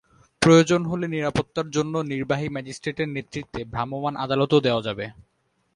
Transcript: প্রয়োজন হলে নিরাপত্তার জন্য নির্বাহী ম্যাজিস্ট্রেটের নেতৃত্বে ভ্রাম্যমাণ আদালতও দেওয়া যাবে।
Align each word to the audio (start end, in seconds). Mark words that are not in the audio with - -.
প্রয়োজন 0.41 0.81
হলে 0.85 1.05
নিরাপত্তার 1.07 1.67
জন্য 1.69 1.93
নির্বাহী 2.11 2.47
ম্যাজিস্ট্রেটের 2.49 3.09
নেতৃত্বে 3.09 3.61
ভ্রাম্যমাণ 3.65 4.13
আদালতও 4.15 4.59
দেওয়া 4.59 4.81
যাবে। 4.81 5.05